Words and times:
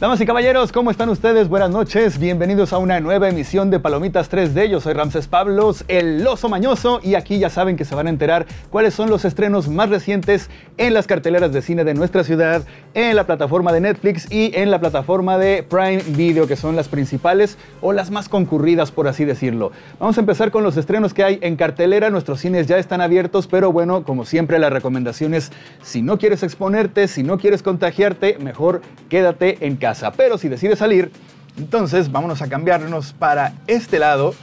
Damas 0.00 0.18
y 0.18 0.24
caballeros, 0.24 0.72
¿cómo 0.72 0.90
están 0.90 1.10
ustedes? 1.10 1.50
Buenas 1.50 1.68
noches, 1.68 2.18
bienvenidos 2.18 2.72
a 2.72 2.78
una 2.78 3.00
nueva 3.00 3.28
emisión 3.28 3.68
de 3.68 3.80
Palomitas 3.80 4.30
3D. 4.30 4.70
Yo 4.70 4.80
soy 4.80 4.94
Ramses 4.94 5.28
Pablos, 5.28 5.84
el 5.88 6.26
oso 6.26 6.48
mañoso, 6.48 7.00
y 7.02 7.16
aquí 7.16 7.38
ya 7.38 7.50
saben 7.50 7.76
que 7.76 7.84
se 7.84 7.94
van 7.94 8.06
a 8.06 8.10
enterar 8.10 8.46
cuáles 8.70 8.94
son 8.94 9.10
los 9.10 9.26
estrenos 9.26 9.68
más 9.68 9.90
recientes 9.90 10.48
en 10.78 10.94
las 10.94 11.06
carteleras 11.06 11.52
de 11.52 11.60
cine 11.60 11.84
de 11.84 11.92
nuestra 11.92 12.24
ciudad, 12.24 12.64
en 12.94 13.14
la 13.14 13.24
plataforma 13.26 13.74
de 13.74 13.82
Netflix 13.82 14.32
y 14.32 14.52
en 14.54 14.70
la 14.70 14.80
plataforma 14.80 15.36
de 15.36 15.64
Prime 15.64 16.02
Video, 16.16 16.46
que 16.46 16.56
son 16.56 16.76
las 16.76 16.88
principales 16.88 17.58
o 17.82 17.92
las 17.92 18.10
más 18.10 18.30
concurridas, 18.30 18.92
por 18.92 19.06
así 19.06 19.26
decirlo. 19.26 19.70
Vamos 19.98 20.16
a 20.16 20.20
empezar 20.22 20.50
con 20.50 20.64
los 20.64 20.78
estrenos 20.78 21.12
que 21.12 21.24
hay 21.24 21.38
en 21.42 21.56
cartelera. 21.56 22.08
Nuestros 22.08 22.40
cines 22.40 22.66
ya 22.66 22.78
están 22.78 23.02
abiertos, 23.02 23.46
pero 23.46 23.70
bueno, 23.70 24.02
como 24.04 24.24
siempre, 24.24 24.58
la 24.58 24.70
recomendación 24.70 25.34
es: 25.34 25.52
si 25.82 26.00
no 26.00 26.16
quieres 26.16 26.42
exponerte, 26.42 27.06
si 27.06 27.22
no 27.22 27.36
quieres 27.36 27.62
contagiarte, 27.62 28.38
mejor 28.38 28.80
quédate 29.10 29.58
en 29.60 29.76
casa. 29.76 29.89
Pero 30.16 30.38
si 30.38 30.48
decides 30.48 30.78
salir, 30.78 31.10
entonces 31.58 32.10
vámonos 32.10 32.42
a 32.42 32.48
cambiarnos 32.48 33.12
para 33.12 33.52
este 33.66 33.98
lado 33.98 34.34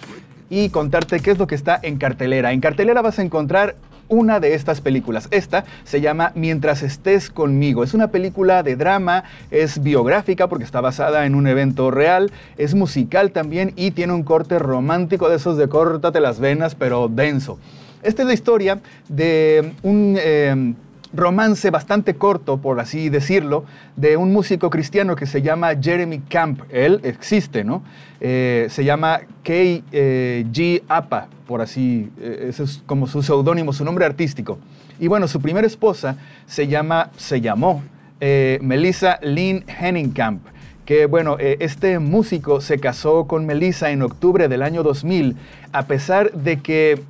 y 0.49 0.69
contarte 0.69 1.19
qué 1.19 1.31
es 1.31 1.37
lo 1.37 1.47
que 1.47 1.55
está 1.55 1.79
en 1.81 1.97
cartelera. 1.97 2.51
En 2.51 2.61
cartelera 2.61 3.01
vas 3.01 3.19
a 3.19 3.21
encontrar 3.21 3.75
una 4.09 4.39
de 4.39 4.53
estas 4.53 4.81
películas. 4.81 5.27
Esta 5.31 5.65
se 5.83 6.01
llama 6.01 6.31
Mientras 6.35 6.83
estés 6.83 7.29
conmigo. 7.29 7.83
Es 7.83 7.93
una 7.93 8.09
película 8.09 8.63
de 8.63 8.75
drama, 8.75 9.23
es 9.51 9.81
biográfica 9.83 10.47
porque 10.47 10.63
está 10.63 10.81
basada 10.81 11.25
en 11.25 11.35
un 11.35 11.47
evento 11.47 11.91
real, 11.91 12.31
es 12.57 12.73
musical 12.73 13.31
también 13.31 13.73
y 13.75 13.91
tiene 13.91 14.13
un 14.13 14.23
corte 14.23 14.59
romántico 14.59 15.29
de 15.29 15.37
esos 15.37 15.57
de 15.57 15.67
córtate 15.67 16.21
las 16.21 16.39
venas, 16.39 16.75
pero 16.75 17.09
denso. 17.09 17.59
Esta 18.03 18.21
es 18.21 18.27
la 18.27 18.33
historia 18.33 18.79
de 19.09 19.73
un... 19.83 20.15
Eh, 20.17 20.73
romance 21.13 21.69
bastante 21.69 22.15
corto, 22.15 22.57
por 22.57 22.79
así 22.79 23.09
decirlo, 23.09 23.65
de 23.95 24.17
un 24.17 24.31
músico 24.31 24.69
cristiano 24.69 25.15
que 25.15 25.25
se 25.25 25.41
llama 25.41 25.75
Jeremy 25.79 26.19
Camp. 26.19 26.61
Él 26.69 26.99
existe, 27.03 27.63
¿no? 27.63 27.83
Eh, 28.19 28.67
se 28.69 28.83
llama 28.83 29.21
K.G. 29.43 29.83
Eh, 29.91 30.83
Apa, 30.87 31.27
por 31.47 31.61
así, 31.61 32.09
eh, 32.19 32.47
ese 32.49 32.63
es 32.63 32.83
como 32.85 33.07
su 33.07 33.21
seudónimo, 33.23 33.73
su 33.73 33.85
nombre 33.85 34.05
artístico. 34.05 34.59
Y 34.99 35.07
bueno, 35.07 35.27
su 35.27 35.41
primera 35.41 35.67
esposa 35.67 36.17
se 36.45 36.67
llama, 36.67 37.11
se 37.17 37.41
llamó 37.41 37.83
Melissa 38.19 39.19
Lynn 39.21 39.63
Henningkamp 39.67 40.41
que 40.85 41.05
bueno, 41.05 41.35
este 41.37 41.99
músico 41.99 42.61
se 42.61 42.79
casó 42.79 43.27
con 43.27 43.45
Melissa 43.45 43.91
en 43.91 44.01
octubre 44.01 44.47
del 44.47 44.63
año 44.63 44.83
2000, 44.83 45.35
a 45.73 45.85
pesar 45.85 46.31
de 46.31 46.61
que 46.61 47.03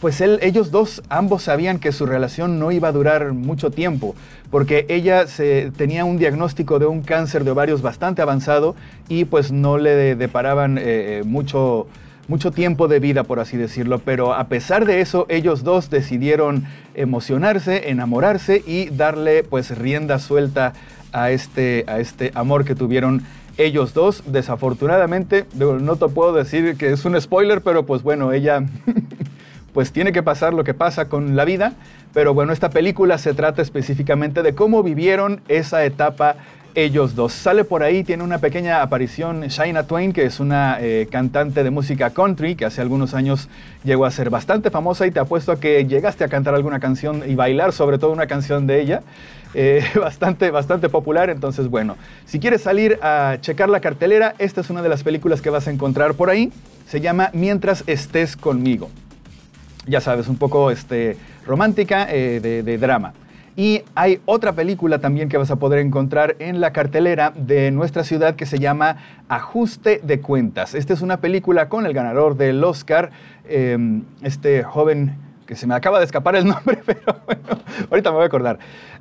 pues 0.00 0.20
ellos 0.20 0.70
dos, 0.70 1.02
ambos 1.08 1.44
sabían 1.44 1.78
que 1.78 1.92
su 1.92 2.06
relación 2.06 2.58
no 2.58 2.70
iba 2.70 2.88
a 2.88 2.92
durar 2.92 3.32
mucho 3.32 3.70
tiempo, 3.70 4.14
porque 4.50 4.86
ella 4.88 5.26
se, 5.26 5.72
tenía 5.76 6.04
un 6.04 6.18
diagnóstico 6.18 6.78
de 6.78 6.86
un 6.86 7.02
cáncer 7.02 7.44
de 7.44 7.50
ovarios 7.52 7.82
bastante 7.82 8.22
avanzado 8.22 8.76
y 9.08 9.24
pues 9.24 9.52
no 9.52 9.78
le 9.78 10.14
deparaban 10.14 10.78
eh, 10.80 11.22
mucho, 11.24 11.86
mucho 12.28 12.50
tiempo 12.50 12.88
de 12.88 13.00
vida, 13.00 13.24
por 13.24 13.40
así 13.40 13.56
decirlo. 13.56 13.98
Pero 13.98 14.34
a 14.34 14.48
pesar 14.48 14.84
de 14.84 15.00
eso, 15.00 15.26
ellos 15.28 15.64
dos 15.64 15.88
decidieron 15.90 16.64
emocionarse, 16.94 17.90
enamorarse 17.90 18.62
y 18.66 18.90
darle 18.90 19.44
pues 19.44 19.76
rienda 19.76 20.18
suelta 20.18 20.74
a 21.12 21.30
este, 21.30 21.84
a 21.86 22.00
este 22.00 22.32
amor 22.34 22.64
que 22.64 22.74
tuvieron 22.74 23.22
ellos 23.56 23.94
dos. 23.94 24.22
Desafortunadamente, 24.26 25.46
no 25.54 25.96
te 25.96 26.08
puedo 26.08 26.34
decir 26.34 26.76
que 26.76 26.92
es 26.92 27.04
un 27.04 27.20
spoiler, 27.20 27.62
pero 27.62 27.86
pues 27.86 28.02
bueno, 28.02 28.32
ella 28.32 28.62
pues 29.76 29.92
tiene 29.92 30.10
que 30.10 30.22
pasar 30.22 30.54
lo 30.54 30.64
que 30.64 30.72
pasa 30.72 31.10
con 31.10 31.36
la 31.36 31.44
vida, 31.44 31.74
pero 32.14 32.32
bueno, 32.32 32.54
esta 32.54 32.70
película 32.70 33.18
se 33.18 33.34
trata 33.34 33.60
específicamente 33.60 34.42
de 34.42 34.54
cómo 34.54 34.82
vivieron 34.82 35.42
esa 35.48 35.84
etapa 35.84 36.36
ellos 36.74 37.14
dos. 37.14 37.34
Sale 37.34 37.62
por 37.62 37.82
ahí, 37.82 38.02
tiene 38.02 38.22
una 38.22 38.38
pequeña 38.38 38.80
aparición 38.80 39.42
Shaina 39.42 39.82
Twain, 39.82 40.14
que 40.14 40.24
es 40.24 40.40
una 40.40 40.78
eh, 40.80 41.08
cantante 41.10 41.62
de 41.62 41.68
música 41.68 42.08
country, 42.08 42.54
que 42.54 42.64
hace 42.64 42.80
algunos 42.80 43.12
años 43.12 43.50
llegó 43.84 44.06
a 44.06 44.10
ser 44.10 44.30
bastante 44.30 44.70
famosa 44.70 45.06
y 45.06 45.10
te 45.10 45.20
apuesto 45.20 45.52
a 45.52 45.60
que 45.60 45.84
llegaste 45.84 46.24
a 46.24 46.28
cantar 46.28 46.54
alguna 46.54 46.80
canción 46.80 47.22
y 47.26 47.34
bailar, 47.34 47.74
sobre 47.74 47.98
todo 47.98 48.12
una 48.12 48.26
canción 48.26 48.66
de 48.66 48.80
ella. 48.80 49.02
Eh, 49.52 49.84
bastante, 50.00 50.50
bastante 50.50 50.88
popular, 50.88 51.28
entonces 51.28 51.68
bueno, 51.68 51.98
si 52.24 52.40
quieres 52.40 52.62
salir 52.62 52.98
a 53.02 53.36
checar 53.42 53.68
la 53.68 53.80
cartelera, 53.80 54.36
esta 54.38 54.62
es 54.62 54.70
una 54.70 54.80
de 54.80 54.88
las 54.88 55.02
películas 55.02 55.42
que 55.42 55.50
vas 55.50 55.68
a 55.68 55.70
encontrar 55.70 56.14
por 56.14 56.30
ahí. 56.30 56.50
Se 56.88 57.02
llama 57.02 57.28
Mientras 57.34 57.84
estés 57.86 58.38
conmigo 58.38 58.88
ya 59.86 60.00
sabes, 60.00 60.28
un 60.28 60.36
poco 60.36 60.70
este, 60.70 61.16
romántica 61.46 62.06
eh, 62.10 62.40
de, 62.40 62.78
drama. 62.78 63.12
Y 63.56 63.82
hay 63.94 64.20
otra 64.26 64.52
película 64.52 64.98
también 64.98 65.30
que 65.30 65.38
vas 65.38 65.50
a 65.50 65.56
poder 65.56 65.78
encontrar 65.78 66.36
en 66.40 66.60
la 66.60 66.72
cartelera 66.72 67.32
de 67.34 67.70
nuestra 67.70 68.04
ciudad 68.04 68.36
que 68.36 68.44
se 68.44 68.58
llama 68.58 68.98
Ajuste 69.28 70.00
de 70.02 70.20
Cuentas. 70.20 70.74
Esta 70.74 70.92
es 70.92 71.00
una 71.00 71.18
película 71.18 71.70
con 71.70 71.86
el 71.86 71.94
ganador 71.94 72.36
del 72.36 72.62
Oscar, 72.62 73.10
em, 73.48 74.02
este 74.20 74.62
joven 74.62 75.16
que 75.46 75.56
se 75.56 75.66
me 75.66 75.74
acaba 75.74 76.00
de 76.00 76.04
escapar 76.04 76.36
el 76.36 76.44
nombre, 76.46 76.80
pero 76.84 77.22
bueno, 77.24 77.42
ahorita 77.90 78.10
me 78.10 78.16
voy 78.16 78.24
a 78.24 78.26
acordar. 78.26 78.58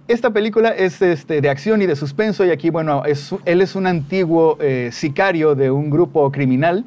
Esta 0.07 0.29
película 0.29 0.69
es 0.69 1.01
este, 1.01 1.41
de 1.41 1.49
acción 1.49 1.81
y 1.81 1.87
de 1.87 1.95
suspenso 1.95 2.45
y 2.45 2.51
aquí, 2.51 2.69
bueno, 2.69 3.03
él 3.45 3.61
es 3.61 3.75
un 3.75 3.87
antiguo 3.87 4.57
eh, 4.61 4.89
sicario 4.93 5.55
de 5.55 5.71
un 5.71 5.89
grupo 5.89 6.31
criminal 6.31 6.85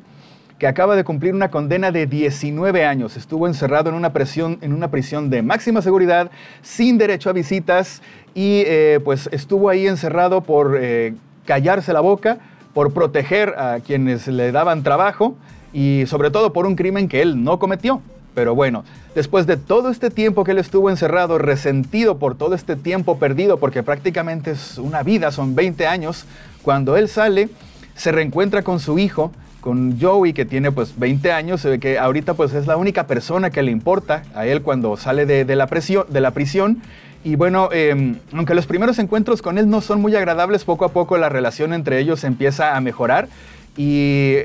que 0.59 0.67
acaba 0.67 0.97
de 0.97 1.05
cumplir 1.05 1.35
una 1.35 1.51
condena 1.51 1.93
de 1.93 2.07
19 2.07 2.85
años. 2.85 3.17
Estuvo 3.17 3.47
encerrado 3.47 3.91
en 3.91 3.95
una, 3.95 4.13
prisión, 4.13 4.59
en 4.61 4.73
una 4.73 4.91
prisión 4.91 5.31
de 5.31 5.43
máxima 5.43 5.83
seguridad, 5.83 6.31
sin 6.63 6.99
derecho 6.99 7.31
a 7.31 7.33
visitas, 7.33 8.03
y 8.35 8.65
eh, 8.67 9.01
pues 9.05 9.29
estuvo 9.33 9.69
ahí 9.69 9.87
encerrado 9.87 10.43
por 10.43 10.77
eh, 10.81 11.15
callarse 11.45 11.93
la 11.93 12.01
boca, 12.01 12.39
por 12.75 12.93
proteger 12.93 13.55
a 13.57 13.79
quienes 13.81 14.27
le 14.27 14.53
daban 14.53 14.83
trabajo 14.83 15.37
y 15.73 16.05
sobre 16.07 16.31
todo 16.31 16.53
por 16.53 16.67
un 16.67 16.77
crimen 16.77 17.09
que 17.09 17.23
él 17.23 17.43
no 17.43 17.59
cometió. 17.59 18.03
Pero 18.35 18.55
bueno, 18.55 18.85
después 19.15 19.47
de 19.47 19.57
todo 19.57 19.91
este 19.91 20.11
tiempo 20.11 20.45
que 20.45 20.53
él 20.53 20.59
estuvo 20.59 20.91
encerrado, 20.91 21.39
resentido 21.39 22.19
por 22.19 22.37
todo 22.37 22.55
este 22.55 22.77
tiempo 22.77 23.19
perdido, 23.19 23.59
porque 23.59 23.83
prácticamente 23.83 24.53
es 24.53 24.79
una 24.79 25.03
vida, 25.03 25.33
son 25.33 25.55
20 25.55 25.87
años, 25.87 26.25
cuando 26.63 26.97
él 26.97 27.09
sale, 27.09 27.49
se 27.97 28.13
reencuentra 28.13 28.63
con 28.63 28.79
su 28.79 28.99
hijo, 28.99 29.33
con 29.69 30.01
Joey, 30.01 30.33
que 30.33 30.47
tiene 30.47 30.73
pues 30.73 30.99
20 30.99 31.31
años, 31.31 31.69
que 31.79 31.99
ahorita 31.99 32.33
pues 32.33 32.55
es 32.55 32.67
la 32.67 32.79
única 32.79 33.07
persona 33.07 33.51
que 33.51 33.63
le 33.63 33.71
importa 33.71 34.23
a 34.35 34.47
él 34.47 34.63
cuando 34.63 34.97
sale 34.97 35.27
de, 35.27 35.45
la, 35.57 35.67
presión, 35.67 36.07
de 36.09 36.23
la 36.23 36.31
prisión. 36.31 36.81
Y 37.23 37.37
bueno, 37.37 37.69
em, 37.71 38.17
aunque 38.33 38.55
los 38.55 38.67
primeros 38.67 38.99
encuentros 38.99 39.43
con 39.43 39.59
él 39.59 39.69
no 39.69 39.83
son 39.83 40.01
muy 40.01 40.17
agradables, 40.17 40.65
poco 40.65 40.87
a 40.87 40.89
poco 40.95 41.19
la 41.19 41.29
relación 41.29 41.75
entre 41.75 41.99
ellos 41.99 42.25
empieza 42.25 42.79
a 42.79 42.81
mejorar. 42.81 43.29
Y 43.77 44.37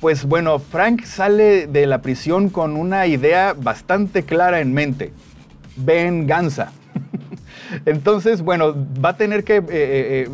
pues 0.00 0.24
bueno, 0.24 0.58
Frank 0.58 1.04
sale 1.04 1.66
de 1.66 1.86
la 1.86 2.00
prisión 2.00 2.48
con 2.48 2.74
una 2.78 3.06
idea 3.06 3.52
bastante 3.52 4.22
clara 4.22 4.60
en 4.60 4.72
mente. 4.72 5.12
Venganza. 5.76 6.72
Entonces, 7.84 8.40
bueno, 8.40 8.74
va 9.04 9.10
a 9.10 9.16
tener 9.18 9.44
que 9.44 9.56
eh, 9.56 9.62
eh, 9.68 10.28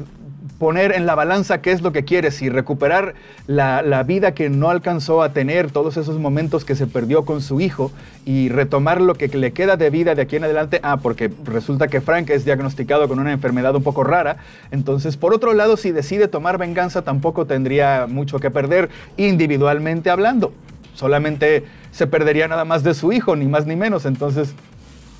poner 0.61 0.93
en 0.93 1.07
la 1.07 1.15
balanza 1.15 1.63
qué 1.63 1.73
es 1.73 1.81
lo 1.81 1.91
que 1.91 2.05
quieres 2.05 2.43
y 2.43 2.51
recuperar 2.51 3.15
la, 3.47 4.03
vida 4.03 4.35
que 4.35 4.51
no 4.51 4.69
alcanzó 4.69 5.23
a 5.23 5.33
tener, 5.33 5.71
todos 5.71 5.97
esos 5.97 6.19
momentos 6.19 6.67
que 6.67 6.77
se 6.77 6.87
perdió 6.87 7.25
con 7.25 7.41
su 7.41 7.63
hijo 7.63 7.91
y 8.27 8.51
retomar 8.51 9.01
lo 9.01 9.15
que 9.15 9.29
le 9.29 9.53
queda 9.53 9.79
de 9.79 9.89
vida 9.89 10.15
de 10.15 10.21
aquí 10.21 10.37
en 10.37 10.45
adelante. 10.45 10.79
Ah, 10.83 10.99
porque 10.99 11.33
resulta 11.45 11.89
que 11.89 12.03
Frank 12.03 12.29
es 12.29 12.45
diagnosticado 12.45 13.09
con 13.09 13.19
una 13.19 13.33
enfermedad 13.33 13.75
un 13.75 13.83
poco 13.83 14.05
rara. 14.05 14.37
Entonces, 14.71 15.17
por 15.17 15.33
otro 15.33 15.55
lado, 15.55 15.79
si 15.79 15.93
decide 15.93 16.29
tomar 16.29 16.59
venganza, 16.59 17.01
tampoco 17.01 17.47
tendría 17.47 18.07
mucho 18.07 18.39
que 18.39 18.51
perder 18.51 18.91
individualmente 19.17 20.11
hablando. 20.11 20.53
Solamente 20.93 21.65
se 21.91 22.07
perdería 22.07 22.49
nada 22.49 22.67
más 22.67 22.83
de 22.83 22.93
su 22.93 23.13
hijo, 23.13 23.35
ni 23.35 23.47
más 23.47 23.65
ni 23.65 23.77
menos. 23.77 24.05
Entonces, 24.05 24.55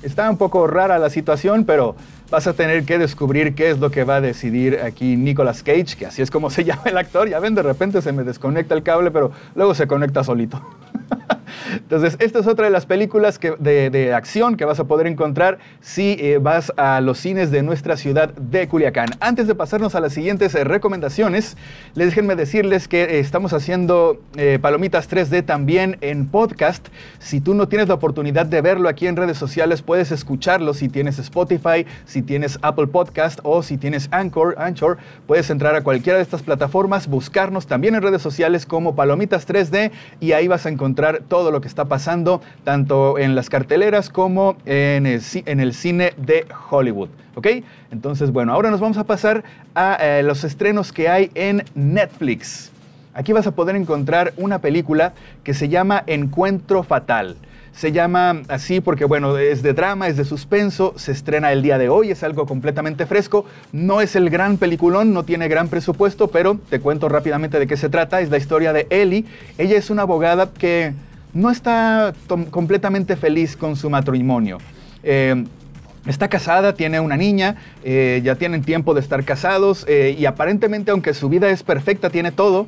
está 0.03 0.29
un 0.29 0.37
poco 0.37 0.67
rara 0.67 0.99
la 0.99 1.09
situación, 1.09 1.65
pero 1.65 1.95
vas 2.31 2.47
a 2.47 2.53
tener 2.53 2.85
que 2.85 2.97
descubrir 2.97 3.53
qué 3.53 3.69
es 3.69 3.79
lo 3.79 3.91
que 3.91 4.05
va 4.05 4.15
a 4.15 4.21
decidir 4.21 4.79
aquí 4.79 5.17
Nicolas 5.17 5.61
Cage, 5.61 5.97
que 5.97 6.05
así 6.07 6.21
es 6.21 6.31
como 6.31 6.49
se 6.49 6.63
llama 6.65 6.83
el 6.85 6.97
actor. 6.97 7.29
Ya 7.29 7.39
ven, 7.39 7.53
de 7.53 7.61
repente 7.61 8.01
se 8.01 8.13
me 8.13 8.23
desconecta 8.23 8.73
el 8.73 8.81
cable, 8.81 9.11
pero 9.11 9.31
luego 9.53 9.75
se 9.75 9.85
conecta 9.85 10.23
solito. 10.23 10.61
Entonces, 11.71 12.15
esta 12.19 12.39
es 12.39 12.47
otra 12.47 12.65
de 12.65 12.71
las 12.71 12.85
películas 12.85 13.39
de, 13.59 14.13
acción 14.15 14.55
que 14.55 14.65
vas 14.65 14.79
a 14.79 14.85
poder 14.85 15.07
encontrar 15.07 15.59
si 15.81 16.15
eh, 16.19 16.39
vas 16.41 16.71
a 16.77 17.01
los 17.01 17.17
cines 17.19 17.51
de 17.51 17.63
nuestra 17.63 17.97
ciudad 17.97 18.33
de 18.33 18.67
Culiacán. 18.67 19.09
Antes 19.19 19.47
de 19.47 19.55
pasarnos 19.55 19.95
a 19.95 19.99
las 19.99 20.13
siguientes 20.13 20.55
eh, 20.55 20.63
recomendaciones, 20.63 21.57
les 21.93 22.07
déjenme 22.07 22.35
decirles 22.35 22.87
que 22.87 23.03
eh, 23.03 23.19
estamos 23.19 23.53
haciendo 23.53 24.19
Palomitas 24.61 25.09
3D 25.09 25.45
también 25.45 25.97
en 26.01 26.27
podcast. 26.27 26.87
Si 27.19 27.41
tú 27.41 27.53
no 27.53 27.67
tienes 27.67 27.87
la 27.87 27.95
oportunidad 27.95 28.45
de 28.45 28.61
verlo 28.61 28.89
aquí 28.89 29.07
en 29.07 29.15
redes 29.15 29.37
sociales, 29.37 29.81
puedes 29.81 30.11
escucharlo 30.11 30.73
si 30.73 30.89
tienes 30.89 31.19
Spotify, 31.19 31.85
si 32.05 32.21
tienes 32.21 32.57
Apple 32.61 32.87
Podcast 32.87 33.39
o 33.43 33.61
si 33.61 33.77
tienes 33.77 34.07
Anchor, 34.11 34.55
Anchor, 34.57 34.97
puedes 35.27 35.49
entrar 35.49 35.75
a 35.75 35.83
cualquiera 35.83 36.17
de 36.17 36.23
estas 36.23 36.41
plataformas, 36.41 37.07
buscarnos 37.07 37.67
también 37.67 37.95
en 37.95 38.01
redes 38.01 38.21
sociales 38.21 38.65
como 38.65 38.95
Palomitas 38.95 39.47
3D 39.47 39.91
y 40.19 40.31
ahí 40.31 40.47
vas 40.47 40.65
a 40.65 40.69
encontrar 40.69 41.21
todo 41.27 41.41
todo 41.41 41.49
lo 41.61 41.63
que 41.63 41.67
está 41.67 41.85
pasando, 41.85 42.41
tanto 42.63 43.19
en 43.19 43.35
las 43.35 43.51
carteleras 43.51 44.09
como 44.09 44.57
en 44.65 45.05
el, 45.05 45.73
cine 45.73 46.13
de 46.17 46.47
Hollywood. 46.71 47.09
¿Ok? 47.35 47.47
Entonces, 47.91 48.31
bueno, 48.31 48.51
ahora 48.51 48.71
nos 48.71 48.79
vamos 48.79 48.97
a 48.97 49.03
pasar 49.03 49.43
a 49.75 49.95
eh, 50.01 50.23
los 50.23 50.43
estrenos 50.43 50.91
que 50.91 51.07
hay 51.07 51.29
en 51.35 51.63
Netflix. 51.75 52.71
Aquí 53.13 53.31
vas 53.31 53.45
a 53.45 53.51
poder 53.51 53.75
encontrar 53.75 54.33
una 54.37 54.57
película 54.57 55.13
que 55.43 55.53
se 55.53 55.69
llama 55.69 56.03
Encuentro 56.07 56.81
Fatal. 56.81 57.35
Se 57.73 57.91
llama 57.91 58.41
así 58.49 58.81
porque, 58.81 59.05
bueno, 59.05 59.37
es 59.37 59.61
de 59.61 59.73
drama, 59.73 60.07
es 60.07 60.17
de 60.17 60.25
suspenso, 60.25 60.93
se 60.97 61.11
estrena 61.13 61.51
el 61.51 61.61
día 61.61 61.77
de 61.77 61.87
hoy, 61.87 62.11
es 62.11 62.21
algo 62.23 62.45
completamente 62.45 63.05
fresco. 63.05 63.45
No 63.71 64.01
es 64.01 64.15
el 64.15 64.29
gran 64.29 64.57
peliculón, 64.57 65.13
no 65.13 65.23
tiene 65.23 65.47
gran 65.47 65.69
presupuesto, 65.69 66.27
pero 66.27 66.59
te 66.69 66.79
cuento 66.79 67.07
rápidamente 67.07 67.59
de 67.59 67.67
qué 67.67 67.77
se 67.77 67.89
trata. 67.89 68.19
Es 68.19 68.29
la 68.29 68.37
historia 68.37 68.73
de 68.73 68.87
Ellie. 68.89 69.25
Ella 69.57 69.77
es 69.77 69.89
una 69.89 70.01
abogada 70.01 70.49
que 70.51 70.93
no 71.33 71.49
está 71.49 72.13
completamente 72.49 73.15
feliz 73.15 73.55
con 73.55 73.75
su 73.75 73.89
matrimonio. 73.89 74.57
Eh, 75.03 75.43
Está 76.07 76.29
casada, 76.29 76.73
tiene 76.73 76.99
una 76.99 77.15
niña, 77.15 77.57
eh, 77.83 78.21
ya 78.23 78.35
tienen 78.35 78.63
tiempo 78.63 78.95
de 78.95 79.01
estar 79.01 79.23
casados 79.23 79.85
eh, 79.87 80.15
y 80.17 80.25
aparentemente 80.25 80.89
aunque 80.89 81.13
su 81.13 81.29
vida 81.29 81.51
es 81.51 81.61
perfecta, 81.61 82.09
tiene 82.09 82.31
todo, 82.31 82.65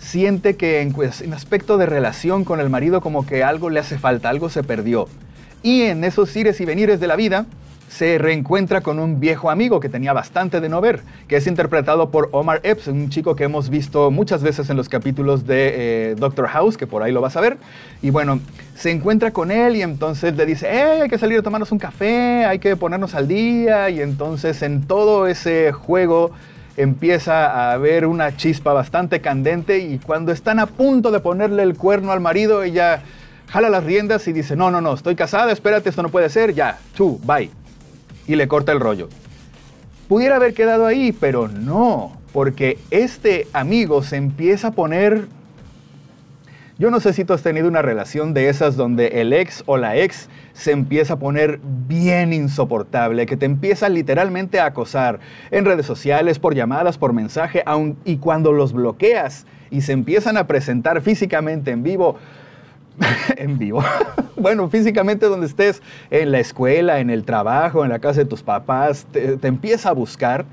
siente 0.00 0.54
que 0.54 0.80
en, 0.80 0.94
en, 1.20 1.32
aspecto 1.32 1.76
de 1.76 1.86
relación 1.86 2.44
con 2.44 2.60
el 2.60 2.70
marido 2.70 3.00
como 3.00 3.26
que 3.26 3.42
algo 3.42 3.68
le 3.68 3.80
hace 3.80 3.98
falta, 3.98 4.28
algo 4.28 4.48
se 4.48 4.62
perdió. 4.62 5.08
Y 5.64 5.82
en 5.82 6.04
esos 6.04 6.34
ires 6.36 6.60
y 6.60 6.64
venires 6.64 7.00
de 7.00 7.08
la 7.08 7.16
vida, 7.16 7.46
se 7.88 8.18
reencuentra 8.18 8.82
con 8.82 8.98
un 8.98 9.18
viejo 9.18 9.50
amigo 9.50 9.80
que 9.80 9.88
tenía 9.88 10.12
bastante 10.12 10.60
de 10.60 10.68
no 10.68 10.80
ver, 10.80 11.00
que 11.26 11.36
es 11.36 11.46
interpretado 11.46 12.10
por 12.10 12.28
Omar 12.32 12.60
Epps, 12.62 12.86
un 12.88 13.08
chico 13.08 13.34
que 13.34 13.44
hemos 13.44 13.70
visto 13.70 14.10
muchas 14.10 14.42
veces 14.42 14.68
en 14.70 14.76
los 14.76 14.88
capítulos 14.88 15.46
de 15.46 16.10
eh, 16.10 16.14
Doctor 16.16 16.46
House, 16.48 16.76
que 16.76 16.86
por 16.86 17.02
ahí 17.02 17.12
lo 17.12 17.20
vas 17.20 17.36
a 17.36 17.40
ver. 17.40 17.56
Y 18.02 18.10
bueno, 18.10 18.40
se 18.76 18.90
encuentra 18.90 19.30
con 19.30 19.50
él 19.50 19.76
y 19.76 19.82
entonces 19.82 20.36
le 20.36 20.44
dice, 20.44 20.68
hey, 20.70 21.00
hay 21.02 21.08
que 21.08 21.18
salir 21.18 21.38
a 21.38 21.42
tomarnos 21.42 21.72
un 21.72 21.78
café, 21.78 22.44
hay 22.44 22.58
que 22.58 22.76
ponernos 22.76 23.14
al 23.14 23.26
día. 23.26 23.88
Y 23.88 24.00
entonces 24.00 24.62
en 24.62 24.86
todo 24.86 25.26
ese 25.26 25.72
juego 25.72 26.30
empieza 26.76 27.46
a 27.46 27.72
haber 27.72 28.06
una 28.06 28.36
chispa 28.36 28.72
bastante 28.72 29.20
candente 29.20 29.78
y 29.78 29.98
cuando 29.98 30.30
están 30.30 30.60
a 30.60 30.66
punto 30.66 31.10
de 31.10 31.18
ponerle 31.20 31.62
el 31.64 31.76
cuerno 31.76 32.12
al 32.12 32.20
marido, 32.20 32.62
ella 32.62 33.02
jala 33.48 33.70
las 33.70 33.82
riendas 33.82 34.28
y 34.28 34.32
dice, 34.32 34.54
no, 34.54 34.70
no, 34.70 34.80
no, 34.80 34.94
estoy 34.94 35.16
casada, 35.16 35.50
espérate, 35.50 35.88
esto 35.88 36.02
no 36.02 36.10
puede 36.10 36.28
ser, 36.28 36.54
ya, 36.54 36.78
tú, 36.94 37.18
bye 37.24 37.50
y 38.28 38.36
le 38.36 38.46
corta 38.46 38.70
el 38.70 38.78
rollo. 38.78 39.08
Pudiera 40.06 40.36
haber 40.36 40.54
quedado 40.54 40.86
ahí, 40.86 41.12
pero 41.12 41.48
no, 41.48 42.12
porque 42.32 42.78
este 42.90 43.48
amigo 43.52 44.02
se 44.02 44.16
empieza 44.16 44.68
a 44.68 44.70
poner... 44.70 45.26
Yo 46.78 46.92
no 46.92 47.00
sé 47.00 47.12
si 47.12 47.24
tú 47.24 47.32
has 47.32 47.42
tenido 47.42 47.66
una 47.66 47.82
relación 47.82 48.34
de 48.34 48.48
esas 48.48 48.76
donde 48.76 49.20
el 49.20 49.32
ex 49.32 49.64
o 49.66 49.76
la 49.76 49.96
ex 49.96 50.28
se 50.52 50.70
empieza 50.70 51.14
a 51.14 51.18
poner 51.18 51.58
bien 51.88 52.32
insoportable, 52.32 53.26
que 53.26 53.36
te 53.36 53.46
empieza 53.46 53.88
literalmente 53.88 54.60
a 54.60 54.66
acosar 54.66 55.18
en 55.50 55.64
redes 55.64 55.86
sociales, 55.86 56.38
por 56.38 56.54
llamadas, 56.54 56.96
por 56.96 57.12
mensaje, 57.12 57.64
y 58.04 58.18
cuando 58.18 58.52
los 58.52 58.72
bloqueas 58.72 59.44
y 59.70 59.80
se 59.80 59.92
empiezan 59.92 60.36
a 60.36 60.46
presentar 60.46 61.00
físicamente 61.00 61.72
en 61.72 61.82
vivo, 61.82 62.16
en 63.36 63.58
vivo. 63.58 63.82
bueno, 64.36 64.68
físicamente 64.68 65.26
donde 65.26 65.46
estés, 65.46 65.82
en 66.10 66.32
la 66.32 66.40
escuela, 66.40 67.00
en 67.00 67.10
el 67.10 67.24
trabajo, 67.24 67.84
en 67.84 67.90
la 67.90 67.98
casa 67.98 68.20
de 68.20 68.26
tus 68.26 68.42
papás, 68.42 69.06
te, 69.12 69.38
empieza 69.42 69.90
a 69.90 69.92
buscar. 69.92 70.44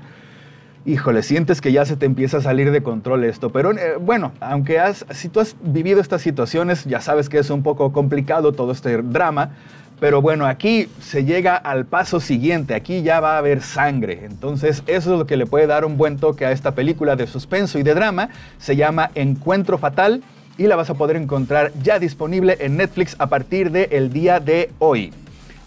Híjole, 0.84 1.24
sientes 1.24 1.60
que 1.60 1.72
ya 1.72 1.84
se 1.84 1.96
te 1.96 2.06
empieza 2.06 2.36
a 2.36 2.40
salir 2.40 2.70
de 2.70 2.82
control 2.82 3.24
esto. 3.24 3.50
Pero 3.50 3.72
eh, 3.72 3.96
bueno, 4.00 4.32
aunque 4.40 4.78
has, 4.78 5.04
si 5.10 5.28
tú 5.28 5.40
has 5.40 5.56
vivido 5.60 6.00
estas 6.00 6.22
situaciones, 6.22 6.84
ya 6.84 7.00
sabes 7.00 7.28
que 7.28 7.38
es 7.38 7.50
un 7.50 7.64
poco 7.64 7.92
complicado 7.92 8.52
todo 8.52 8.70
este 8.70 9.02
drama. 9.02 9.50
Pero 9.98 10.20
bueno, 10.20 10.46
aquí 10.46 10.88
se 11.00 11.24
llega 11.24 11.56
al 11.56 11.86
paso 11.86 12.20
siguiente, 12.20 12.74
aquí 12.74 13.02
ya 13.02 13.18
va 13.18 13.36
a 13.36 13.38
haber 13.38 13.62
sangre. 13.62 14.26
Entonces 14.26 14.82
eso 14.86 15.12
es 15.14 15.18
lo 15.18 15.26
que 15.26 15.38
le 15.38 15.46
puede 15.46 15.66
dar 15.66 15.86
un 15.86 15.96
buen 15.96 16.18
toque 16.18 16.44
a 16.44 16.52
esta 16.52 16.74
película 16.74 17.16
de 17.16 17.26
suspenso 17.26 17.78
y 17.78 17.82
de 17.82 17.94
drama. 17.94 18.28
Se 18.58 18.76
llama 18.76 19.10
Encuentro 19.14 19.78
Fatal 19.78 20.22
y 20.58 20.66
la 20.66 20.76
vas 20.76 20.90
a 20.90 20.94
poder 20.94 21.16
encontrar 21.16 21.72
ya 21.82 21.98
disponible 21.98 22.56
en 22.60 22.76
Netflix 22.76 23.16
a 23.18 23.26
partir 23.28 23.70
del 23.70 24.12
día 24.12 24.40
de 24.40 24.70
hoy. 24.78 25.12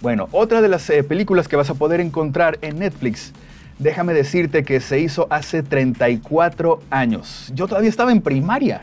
Bueno, 0.02 0.30
otra 0.32 0.62
de 0.62 0.70
las 0.70 0.90
eh, 0.90 1.04
películas 1.04 1.48
que 1.48 1.56
vas 1.56 1.70
a 1.70 1.74
poder 1.74 2.00
encontrar 2.00 2.58
en 2.62 2.80
Netflix, 2.80 3.34
déjame 3.80 4.14
decirte 4.14 4.64
que 4.64 4.80
se 4.80 5.00
hizo 5.00 5.28
hace 5.30 5.62
34 5.62 6.82
años. 6.90 7.52
Yo 7.54 7.68
todavía 7.68 7.90
estaba 7.90 8.12
en 8.12 8.22
primaria. 8.22 8.82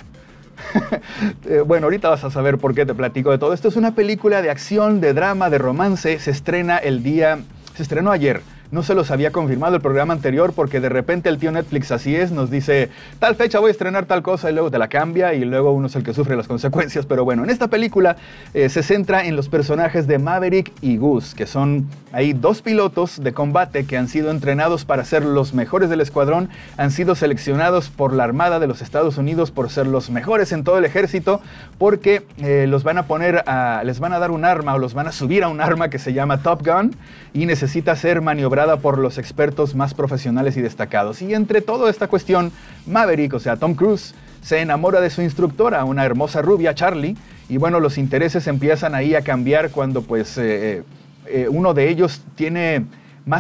Eh, 1.48 1.60
bueno, 1.64 1.86
ahorita 1.86 2.08
vas 2.08 2.24
a 2.24 2.30
saber 2.30 2.58
por 2.58 2.74
qué 2.74 2.84
te 2.84 2.94
platico 2.94 3.30
de 3.30 3.38
todo. 3.38 3.52
Esto 3.52 3.68
es 3.68 3.76
una 3.76 3.94
película 3.94 4.42
de 4.42 4.50
acción, 4.50 5.00
de 5.00 5.12
drama, 5.12 5.48
de 5.48 5.58
romance. 5.58 6.18
Se 6.18 6.30
estrena 6.30 6.76
el 6.76 7.02
día, 7.02 7.38
se 7.76 7.82
estrenó 7.82 8.10
ayer, 8.10 8.42
no 8.70 8.82
se 8.82 8.94
los 8.94 9.10
había 9.10 9.30
confirmado 9.32 9.76
el 9.76 9.82
programa 9.82 10.12
anterior 10.12 10.52
porque 10.54 10.80
de 10.80 10.88
repente 10.88 11.28
el 11.28 11.38
tío 11.38 11.52
Netflix 11.52 11.92
así 11.92 12.16
es, 12.16 12.32
nos 12.32 12.50
dice 12.50 12.90
tal 13.18 13.36
fecha 13.36 13.58
voy 13.58 13.68
a 13.68 13.72
estrenar 13.72 14.06
tal 14.06 14.22
cosa 14.22 14.50
y 14.50 14.54
luego 14.54 14.70
te 14.70 14.78
la 14.78 14.88
cambia 14.88 15.34
y 15.34 15.44
luego 15.44 15.72
uno 15.72 15.86
es 15.86 15.96
el 15.96 16.02
que 16.02 16.14
sufre 16.14 16.36
las 16.36 16.48
consecuencias. 16.48 17.06
Pero 17.06 17.24
bueno, 17.24 17.44
en 17.44 17.50
esta 17.50 17.68
película 17.68 18.16
eh, 18.54 18.68
se 18.68 18.82
centra 18.82 19.26
en 19.26 19.36
los 19.36 19.48
personajes 19.48 20.06
de 20.06 20.18
Maverick 20.18 20.72
y 20.80 20.96
Goose, 20.96 21.36
que 21.36 21.46
son 21.46 21.86
ahí 22.16 22.32
dos 22.32 22.62
pilotos 22.62 23.22
de 23.22 23.34
combate 23.34 23.84
que 23.84 23.98
han 23.98 24.08
sido 24.08 24.30
entrenados 24.30 24.86
para 24.86 25.04
ser 25.04 25.22
los 25.22 25.52
mejores 25.52 25.90
del 25.90 26.00
escuadrón, 26.00 26.48
han 26.78 26.90
sido 26.90 27.14
seleccionados 27.14 27.90
por 27.90 28.14
la 28.14 28.24
Armada 28.24 28.58
de 28.58 28.66
los 28.66 28.80
Estados 28.80 29.18
Unidos 29.18 29.50
por 29.50 29.68
ser 29.68 29.86
los 29.86 30.08
mejores 30.08 30.50
en 30.52 30.64
todo 30.64 30.78
el 30.78 30.86
ejército 30.86 31.42
porque 31.76 32.24
eh, 32.38 32.64
los 32.68 32.84
van 32.84 32.96
a 32.96 33.02
poner 33.02 33.44
a, 33.46 33.82
les 33.84 34.00
van 34.00 34.14
a 34.14 34.18
dar 34.18 34.30
un 34.30 34.46
arma 34.46 34.74
o 34.74 34.78
los 34.78 34.94
van 34.94 35.08
a 35.08 35.12
subir 35.12 35.44
a 35.44 35.48
un 35.48 35.60
arma 35.60 35.90
que 35.90 35.98
se 35.98 36.14
llama 36.14 36.42
Top 36.42 36.66
Gun 36.66 36.96
y 37.34 37.44
necesita 37.44 37.94
ser 37.96 38.22
maniobrado 38.22 38.80
por 38.80 38.96
los 38.96 39.18
expertos 39.18 39.74
más 39.74 39.92
profesionales 39.92 40.56
y 40.56 40.62
destacados. 40.62 41.20
Y 41.20 41.34
entre 41.34 41.60
toda 41.60 41.90
esta 41.90 42.08
cuestión, 42.08 42.50
Maverick, 42.86 43.34
o 43.34 43.40
sea, 43.40 43.56
Tom 43.56 43.74
Cruise, 43.74 44.14
se 44.40 44.60
enamora 44.60 45.02
de 45.02 45.10
su 45.10 45.20
instructora, 45.20 45.84
una 45.84 46.06
hermosa 46.06 46.40
rubia, 46.40 46.74
Charlie, 46.74 47.14
y 47.50 47.58
bueno, 47.58 47.78
los 47.78 47.98
intereses 47.98 48.46
empiezan 48.46 48.94
ahí 48.94 49.14
a 49.14 49.20
cambiar 49.20 49.70
cuando 49.70 50.00
pues 50.00 50.38
eh, 50.38 50.82
eh, 51.28 51.48
uno 51.48 51.74
de 51.74 51.88
ellos 51.88 52.22
tiene 52.34 52.84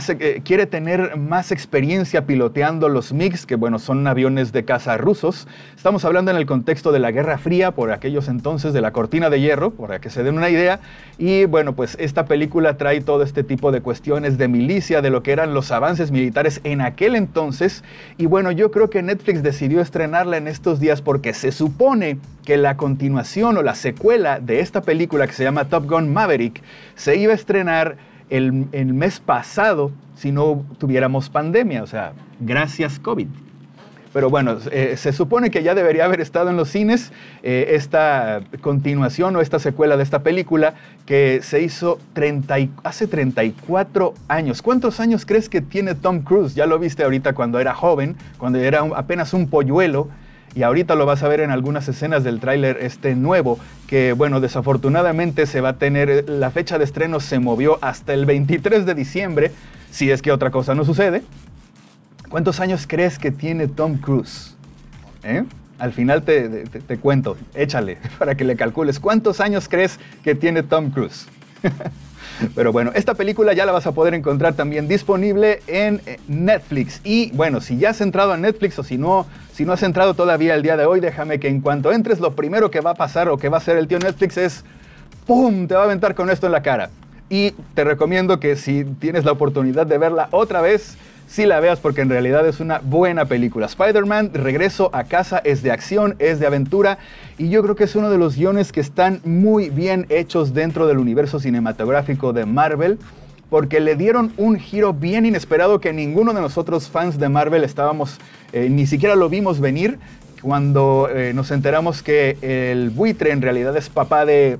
eh, 0.08 0.42
quiere 0.44 0.66
tener 0.66 1.16
más 1.16 1.52
experiencia 1.52 2.26
piloteando 2.26 2.88
los 2.88 3.12
MiGs, 3.12 3.46
que 3.46 3.54
bueno, 3.54 3.78
son 3.78 4.04
aviones 4.08 4.50
de 4.50 4.64
caza 4.64 4.96
rusos. 4.96 5.46
Estamos 5.76 6.04
hablando 6.04 6.32
en 6.32 6.36
el 6.36 6.44
contexto 6.44 6.90
de 6.90 6.98
la 6.98 7.12
Guerra 7.12 7.38
Fría, 7.38 7.70
por 7.70 7.92
aquellos 7.92 8.26
entonces 8.26 8.72
de 8.72 8.80
la 8.80 8.90
cortina 8.90 9.30
de 9.30 9.40
hierro, 9.40 9.70
para 9.70 10.00
que 10.00 10.10
se 10.10 10.24
den 10.24 10.38
una 10.38 10.50
idea. 10.50 10.80
Y 11.18 11.44
bueno, 11.44 11.76
pues 11.76 11.96
esta 12.00 12.24
película 12.24 12.76
trae 12.76 13.00
todo 13.00 13.22
este 13.22 13.44
tipo 13.44 13.70
de 13.70 13.80
cuestiones 13.80 14.38
de 14.38 14.48
milicia, 14.48 15.02
de 15.02 15.10
lo 15.10 15.22
que 15.22 15.30
eran 15.30 15.54
los 15.54 15.70
avances 15.70 16.10
militares 16.10 16.60
en 16.64 16.80
aquel 16.80 17.14
entonces. 17.14 17.84
Y 18.18 18.26
bueno, 18.26 18.50
yo 18.50 18.72
creo 18.72 18.90
que 18.90 19.04
Netflix 19.04 19.44
decidió 19.44 19.80
estrenarla 19.80 20.36
en 20.36 20.48
estos 20.48 20.80
días 20.80 21.00
porque 21.00 21.32
se 21.32 21.52
supone 21.52 22.18
que 22.44 22.56
la 22.56 22.76
continuación 22.76 23.56
o 23.56 23.62
la 23.62 23.76
secuela 23.76 24.40
de 24.40 24.58
esta 24.58 24.82
película 24.82 25.28
que 25.28 25.32
se 25.32 25.44
llama 25.44 25.66
Top 25.66 25.88
Gun 25.88 26.12
Maverick 26.12 26.60
se 26.96 27.16
iba 27.16 27.30
a 27.30 27.36
estrenar 27.36 28.15
el, 28.30 28.52
mes 28.52 29.20
pasado 29.20 29.92
si 30.14 30.32
no 30.32 30.64
tuviéramos 30.78 31.28
pandemia, 31.28 31.82
o 31.82 31.86
sea, 31.86 32.12
gracias 32.40 32.98
COVID. 32.98 33.28
Pero 34.12 34.30
bueno, 34.30 34.56
eh, 34.70 34.94
se 34.96 35.12
supone 35.12 35.50
que 35.50 35.62
ya 35.62 35.74
debería 35.74 36.06
haber 36.06 36.22
estado 36.22 36.48
en 36.48 36.56
los 36.56 36.70
cines 36.70 37.12
eh, 37.42 37.72
esta 37.72 38.40
continuación 38.62 39.36
o 39.36 39.42
esta 39.42 39.58
secuela 39.58 39.98
de 39.98 40.02
esta 40.02 40.22
película 40.22 40.72
que 41.04 41.40
se 41.42 41.60
hizo 41.60 41.98
30 42.14 42.56
hace 42.82 43.08
34 43.08 44.14
años. 44.28 44.62
¿Cuántos 44.62 45.00
años 45.00 45.26
crees 45.26 45.50
que 45.50 45.60
tiene 45.60 45.94
Tom 45.94 46.22
Cruise? 46.22 46.54
Ya 46.54 46.64
lo 46.64 46.78
viste 46.78 47.04
ahorita 47.04 47.34
cuando 47.34 47.60
era 47.60 47.74
joven, 47.74 48.16
cuando 48.38 48.58
era 48.58 48.80
apenas 48.94 49.34
un 49.34 49.50
polluelo 49.50 50.08
y 50.56 50.62
ahorita 50.62 50.94
lo 50.94 51.04
vas 51.04 51.22
a 51.22 51.28
ver 51.28 51.40
en 51.40 51.50
algunas 51.50 51.86
escenas 51.86 52.24
del 52.24 52.40
tráiler 52.40 52.78
este 52.80 53.14
nuevo, 53.14 53.58
que 53.86 54.14
bueno, 54.14 54.40
desafortunadamente 54.40 55.44
se 55.44 55.60
va 55.60 55.68
a 55.70 55.72
tener, 55.74 56.28
la 56.30 56.50
fecha 56.50 56.78
de 56.78 56.84
estreno 56.84 57.20
se 57.20 57.38
movió 57.38 57.78
hasta 57.82 58.14
el 58.14 58.24
23 58.24 58.86
de 58.86 58.94
diciembre, 58.94 59.52
si 59.90 60.10
es 60.10 60.22
que 60.22 60.32
otra 60.32 60.50
cosa 60.50 60.74
no 60.74 60.86
sucede. 60.86 61.22
¿Cuántos 62.30 62.58
años 62.60 62.86
crees 62.88 63.18
que 63.18 63.30
tiene 63.30 63.68
Tom 63.68 63.98
Cruise? 63.98 64.56
¿Eh? 65.24 65.44
Al 65.78 65.92
final 65.92 66.22
te, 66.22 66.48
te 66.64 66.96
cuento, 66.96 67.36
échale 67.54 67.98
para 68.18 68.34
que 68.34 68.44
le 68.44 68.56
calcules. 68.56 68.98
¿Cuántos 68.98 69.40
años 69.40 69.68
crees 69.68 70.00
que 70.24 70.34
tiene 70.34 70.62
Tom 70.62 70.90
Cruise? 70.90 71.26
Pero 72.54 72.72
bueno, 72.72 72.92
esta 72.94 73.14
película 73.14 73.52
ya 73.52 73.66
la 73.66 73.72
vas 73.72 73.86
a 73.86 73.92
poder 73.92 74.14
encontrar 74.14 74.54
también 74.54 74.88
disponible 74.88 75.60
en 75.66 76.00
eh, 76.06 76.18
Netflix. 76.28 77.00
Y 77.04 77.30
bueno, 77.32 77.60
si 77.60 77.78
ya 77.78 77.90
has 77.90 78.00
entrado 78.00 78.32
a 78.32 78.36
Netflix 78.36 78.78
o 78.78 78.82
si 78.82 78.98
no, 78.98 79.26
si 79.52 79.64
no 79.64 79.72
has 79.72 79.82
entrado 79.82 80.14
todavía 80.14 80.54
el 80.54 80.62
día 80.62 80.76
de 80.76 80.86
hoy, 80.86 81.00
déjame 81.00 81.40
que 81.40 81.48
en 81.48 81.60
cuanto 81.60 81.92
entres, 81.92 82.20
lo 82.20 82.32
primero 82.34 82.70
que 82.70 82.80
va 82.80 82.90
a 82.90 82.94
pasar 82.94 83.28
o 83.28 83.38
que 83.38 83.48
va 83.48 83.56
a 83.56 83.60
hacer 83.60 83.76
el 83.76 83.88
tío 83.88 83.98
Netflix 83.98 84.36
es 84.36 84.64
¡pum! 85.26 85.66
Te 85.66 85.74
va 85.74 85.82
a 85.82 85.84
aventar 85.84 86.14
con 86.14 86.30
esto 86.30 86.46
en 86.46 86.52
la 86.52 86.62
cara. 86.62 86.90
Y 87.28 87.52
te 87.74 87.84
recomiendo 87.84 88.38
que 88.38 88.56
si 88.56 88.84
tienes 88.84 89.24
la 89.24 89.32
oportunidad 89.32 89.86
de 89.86 89.98
verla 89.98 90.28
otra 90.30 90.60
vez, 90.60 90.96
sí 91.26 91.46
la 91.46 91.60
veas 91.60 91.80
porque 91.80 92.00
en 92.00 92.08
realidad 92.08 92.46
es 92.46 92.60
una 92.60 92.78
buena 92.78 93.24
película. 93.26 93.66
Spider-Man, 93.66 94.30
Regreso 94.34 94.90
a 94.92 95.04
casa, 95.04 95.40
es 95.44 95.62
de 95.62 95.70
acción, 95.70 96.16
es 96.18 96.40
de 96.40 96.46
aventura 96.46 96.98
y 97.38 97.48
yo 97.50 97.62
creo 97.62 97.76
que 97.76 97.84
es 97.84 97.96
uno 97.96 98.10
de 98.10 98.18
los 98.18 98.36
guiones 98.36 98.72
que 98.72 98.80
están 98.80 99.20
muy 99.24 99.70
bien 99.70 100.06
hechos 100.08 100.54
dentro 100.54 100.86
del 100.86 100.98
universo 100.98 101.40
cinematográfico 101.40 102.32
de 102.32 102.46
Marvel 102.46 102.98
porque 103.50 103.80
le 103.80 103.96
dieron 103.96 104.32
un 104.36 104.58
giro 104.58 104.92
bien 104.92 105.24
inesperado 105.26 105.80
que 105.80 105.92
ninguno 105.92 106.32
de 106.32 106.40
nosotros 106.40 106.88
fans 106.88 107.18
de 107.18 107.28
Marvel 107.28 107.64
estábamos, 107.64 108.18
eh, 108.52 108.68
ni 108.68 108.86
siquiera 108.86 109.14
lo 109.14 109.28
vimos 109.28 109.60
venir 109.60 109.98
cuando 110.42 111.08
eh, 111.12 111.32
nos 111.32 111.50
enteramos 111.50 112.02
que 112.02 112.38
el 112.42 112.90
buitre 112.90 113.30
en 113.30 113.42
realidad 113.42 113.76
es 113.76 113.88
papá 113.88 114.24
de 114.24 114.58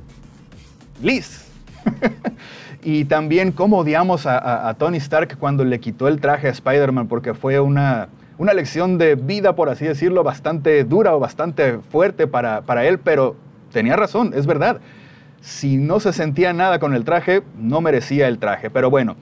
Liz. 1.02 1.44
y 2.86 3.04
también 3.04 3.50
cómo 3.50 3.78
odiamos 3.78 4.26
a, 4.26 4.72
Tony 4.78 4.98
Stark 4.98 5.38
cuando 5.38 5.64
le 5.64 5.80
quitó 5.80 6.06
el 6.06 6.20
traje 6.20 6.46
a 6.46 6.50
Spider-Man 6.52 7.08
porque 7.08 7.34
fue 7.34 7.58
una, 7.58 8.06
una 8.38 8.54
lección 8.54 8.96
de 8.96 9.16
vida, 9.16 9.56
por 9.56 9.68
así 9.68 9.84
decirlo, 9.84 10.22
bastante 10.22 10.84
dura 10.84 11.12
o 11.16 11.18
bastante 11.18 11.78
fuerte 11.90 12.28
para, 12.28 12.62
para 12.62 12.86
él, 12.86 13.00
pero 13.00 13.34
tenía 13.72 13.96
razón, 13.96 14.30
es 14.36 14.46
verdad. 14.46 14.78
Si 15.40 15.78
no 15.78 15.98
se 15.98 16.12
sentía 16.12 16.52
nada 16.52 16.78
con 16.78 16.94
el 16.94 17.02
traje, 17.02 17.42
no 17.58 17.80
merecía 17.80 18.28
el 18.28 18.38
traje. 18.38 18.70
Pero 18.70 18.88
bueno, 18.88 19.16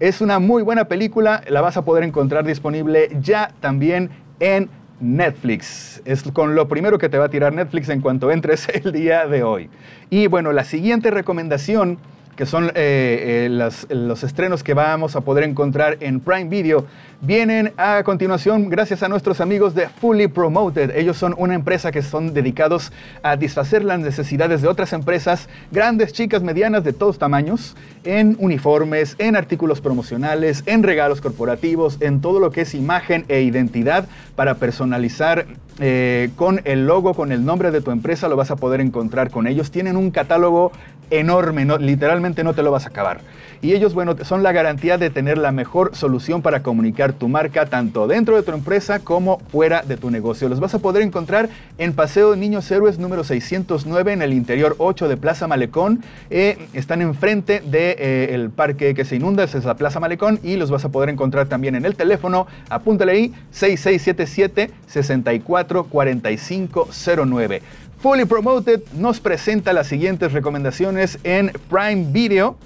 es 0.00 0.20
una 0.20 0.38
muy 0.38 0.62
buena 0.62 0.84
película, 0.84 1.42
la 1.48 1.62
vas 1.62 1.78
a 1.78 1.86
poder 1.86 2.04
encontrar 2.04 2.44
disponible 2.44 3.08
ya 3.22 3.52
también 3.60 4.10
en 4.38 4.68
Netflix. 5.00 6.02
Es 6.04 6.24
con 6.24 6.54
lo 6.54 6.68
primero 6.68 6.98
que 6.98 7.08
te 7.08 7.16
va 7.16 7.24
a 7.24 7.30
tirar 7.30 7.54
Netflix 7.54 7.88
en 7.88 8.02
cuanto 8.02 8.30
entres 8.30 8.68
el 8.74 8.92
día 8.92 9.26
de 9.26 9.44
hoy. 9.44 9.70
Y 10.10 10.26
bueno, 10.26 10.52
la 10.52 10.64
siguiente 10.64 11.10
recomendación 11.10 11.96
que 12.38 12.46
son 12.46 12.66
eh, 12.68 13.48
eh, 13.50 13.70
los 13.90 14.22
estrenos 14.22 14.62
que 14.62 14.72
vamos 14.72 15.16
a 15.16 15.22
poder 15.22 15.42
encontrar 15.42 15.96
en 15.98 16.20
Prime 16.20 16.44
Video, 16.44 16.86
vienen 17.20 17.72
a 17.76 18.00
continuación 18.04 18.70
gracias 18.70 19.02
a 19.02 19.08
nuestros 19.08 19.40
amigos 19.40 19.74
de 19.74 19.88
Fully 19.88 20.28
Promoted. 20.28 20.96
Ellos 20.96 21.16
son 21.16 21.34
una 21.36 21.56
empresa 21.56 21.90
que 21.90 22.00
son 22.00 22.34
dedicados 22.34 22.92
a 23.24 23.34
disfacer 23.34 23.84
las 23.84 23.98
necesidades 23.98 24.62
de 24.62 24.68
otras 24.68 24.92
empresas, 24.92 25.48
grandes, 25.72 26.12
chicas, 26.12 26.44
medianas, 26.44 26.84
de 26.84 26.92
todos 26.92 27.18
tamaños, 27.18 27.74
en 28.04 28.36
uniformes, 28.38 29.16
en 29.18 29.34
artículos 29.34 29.80
promocionales, 29.80 30.62
en 30.66 30.84
regalos 30.84 31.20
corporativos, 31.20 32.00
en 32.00 32.20
todo 32.20 32.38
lo 32.38 32.52
que 32.52 32.60
es 32.60 32.72
imagen 32.72 33.24
e 33.26 33.42
identidad 33.42 34.06
para 34.36 34.54
personalizar 34.54 35.46
eh, 35.80 36.30
con 36.36 36.60
el 36.64 36.86
logo, 36.86 37.14
con 37.14 37.32
el 37.32 37.44
nombre 37.44 37.72
de 37.72 37.80
tu 37.80 37.90
empresa, 37.90 38.28
lo 38.28 38.36
vas 38.36 38.52
a 38.52 38.56
poder 38.56 38.80
encontrar 38.80 39.30
con 39.30 39.48
ellos. 39.48 39.72
Tienen 39.72 39.96
un 39.96 40.12
catálogo 40.12 40.70
enorme, 41.10 41.64
literalmente 41.78 42.27
no 42.44 42.54
te 42.54 42.62
lo 42.62 42.70
vas 42.70 42.86
a 42.86 42.90
acabar. 42.90 43.20
Y 43.60 43.72
ellos, 43.72 43.94
bueno, 43.94 44.14
son 44.22 44.42
la 44.42 44.52
garantía 44.52 44.98
de 44.98 45.10
tener 45.10 45.36
la 45.36 45.50
mejor 45.50 45.96
solución 45.96 46.42
para 46.42 46.62
comunicar 46.62 47.12
tu 47.12 47.28
marca 47.28 47.66
tanto 47.66 48.06
dentro 48.06 48.36
de 48.36 48.42
tu 48.42 48.52
empresa 48.52 49.00
como 49.00 49.38
fuera 49.50 49.82
de 49.82 49.96
tu 49.96 50.10
negocio. 50.10 50.48
Los 50.48 50.60
vas 50.60 50.74
a 50.74 50.78
poder 50.78 51.02
encontrar 51.02 51.48
en 51.78 51.92
Paseo 51.92 52.36
Niños 52.36 52.70
Héroes 52.70 52.98
número 52.98 53.24
609 53.24 54.12
en 54.12 54.22
el 54.22 54.32
interior 54.32 54.76
8 54.78 55.08
de 55.08 55.16
Plaza 55.16 55.48
Malecón. 55.48 56.02
Eh, 56.30 56.68
están 56.72 57.02
enfrente 57.02 57.60
del 57.60 57.70
de, 57.70 57.96
eh, 57.98 58.48
parque 58.54 58.94
que 58.94 59.04
se 59.04 59.16
inunda, 59.16 59.44
esa 59.44 59.58
es 59.58 59.64
la 59.64 59.74
Plaza 59.74 60.00
Malecón, 60.00 60.38
y 60.42 60.56
los 60.56 60.70
vas 60.70 60.84
a 60.84 60.90
poder 60.90 61.08
encontrar 61.08 61.46
también 61.46 61.74
en 61.74 61.84
el 61.84 61.96
teléfono, 61.96 62.46
apúntale 62.70 63.12
ahí, 63.12 63.34
6677 63.50 64.70
644509. 64.86 67.62
Fully 68.00 68.26
Promoted 68.26 68.82
nos 68.92 69.18
presenta 69.18 69.72
las 69.72 69.88
siguientes 69.88 70.32
recomendaciones 70.32 71.18
en 71.24 71.50
Prime 71.68 72.06
Video 72.12 72.56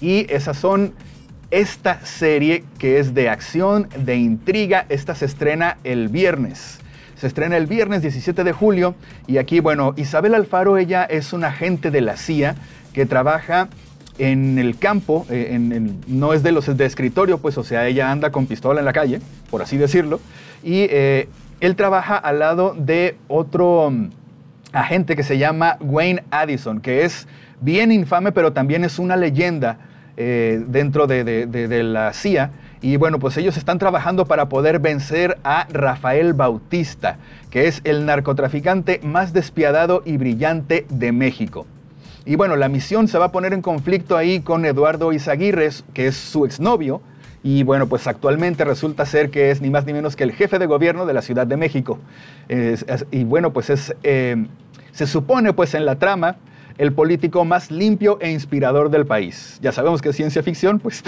y 0.00 0.32
esas 0.32 0.56
son 0.56 0.94
esta 1.50 2.04
serie 2.06 2.62
que 2.78 3.00
es 3.00 3.12
de 3.12 3.28
acción, 3.28 3.88
de 3.96 4.14
intriga. 4.14 4.86
Esta 4.88 5.16
se 5.16 5.24
estrena 5.24 5.78
el 5.82 6.08
viernes. 6.08 6.78
Se 7.16 7.26
estrena 7.26 7.56
el 7.56 7.66
viernes 7.66 8.02
17 8.02 8.44
de 8.44 8.52
julio 8.52 8.94
y 9.26 9.38
aquí, 9.38 9.58
bueno, 9.58 9.94
Isabel 9.96 10.36
Alfaro, 10.36 10.78
ella 10.78 11.04
es 11.04 11.32
una 11.32 11.48
agente 11.48 11.90
de 11.90 12.00
la 12.00 12.16
CIA 12.16 12.54
que 12.92 13.04
trabaja 13.04 13.68
en 14.18 14.60
el 14.60 14.78
campo, 14.78 15.26
eh, 15.28 15.58
no 16.06 16.32
es 16.32 16.44
de 16.44 16.52
los 16.52 16.76
de 16.76 16.86
escritorio, 16.86 17.38
pues, 17.38 17.58
o 17.58 17.64
sea, 17.64 17.86
ella 17.88 18.12
anda 18.12 18.30
con 18.30 18.46
pistola 18.46 18.78
en 18.78 18.84
la 18.84 18.92
calle, 18.92 19.20
por 19.50 19.62
así 19.62 19.76
decirlo, 19.76 20.20
y 20.62 20.86
eh, 20.90 21.28
él 21.60 21.76
trabaja 21.76 22.16
al 22.16 22.40
lado 22.40 22.74
de 22.76 23.16
otro 23.28 23.90
mm, 23.90 24.08
agente 24.72 25.16
que 25.16 25.22
se 25.22 25.38
llama 25.38 25.76
Wayne 25.80 26.24
Addison, 26.30 26.80
que 26.80 27.04
es 27.04 27.26
bien 27.60 27.92
infame, 27.92 28.32
pero 28.32 28.52
también 28.52 28.84
es 28.84 28.98
una 28.98 29.16
leyenda 29.16 29.78
eh, 30.16 30.62
dentro 30.66 31.06
de, 31.06 31.82
la 31.84 32.12
CIA. 32.12 32.50
Y 32.80 32.96
bueno, 32.96 33.18
pues 33.18 33.36
ellos 33.36 33.56
están 33.56 33.78
trabajando 33.78 34.26
para 34.26 34.48
poder 34.48 34.78
vencer 34.78 35.38
a 35.42 35.66
Rafael 35.70 36.32
Bautista, 36.32 37.16
que 37.50 37.66
es 37.66 37.80
el 37.84 38.06
narcotraficante 38.06 39.00
más 39.02 39.32
despiadado 39.32 40.02
y 40.04 40.16
brillante 40.16 40.86
de 40.88 41.12
México. 41.12 41.66
Y 42.24 42.36
bueno, 42.36 42.56
la 42.56 42.68
misión 42.68 43.08
se 43.08 43.18
va 43.18 43.26
a 43.26 43.32
poner 43.32 43.52
en 43.52 43.62
conflicto 43.62 44.16
ahí 44.16 44.40
con 44.40 44.64
Eduardo 44.64 45.12
Izaguirres, 45.12 45.84
que 45.94 46.08
es 46.08 46.16
su 46.16 46.44
exnovio, 46.44 47.00
y 47.42 47.62
bueno, 47.62 47.86
pues 47.86 48.06
actualmente 48.06 48.64
resulta 48.64 49.06
ser 49.06 49.30
que 49.30 49.50
es 49.50 49.60
ni 49.60 49.70
más 49.70 49.86
ni 49.86 49.92
menos 49.92 50.16
que 50.16 50.24
el 50.24 50.32
jefe 50.32 50.58
de 50.58 50.66
gobierno 50.66 51.06
de 51.06 51.14
la 51.14 51.22
Ciudad 51.22 51.46
de 51.46 51.56
México. 51.56 51.98
y 53.10 53.24
bueno, 53.24 53.52
pues 53.52 53.70
es, 53.70 53.94
eh, 54.02 54.46
se 54.92 55.06
supone 55.06 55.52
pues 55.52 55.74
en 55.74 55.86
la 55.86 55.96
trama 55.96 56.36
el 56.78 56.92
político 56.92 57.44
más 57.44 57.70
limpio 57.70 58.18
e 58.20 58.30
inspirador 58.30 58.90
del 58.90 59.06
país. 59.06 59.58
Ya 59.62 59.72
sabemos 59.72 60.00
que 60.00 60.10
es 60.10 60.16
ciencia 60.16 60.42
ficción, 60.42 60.78
pues, 60.78 61.02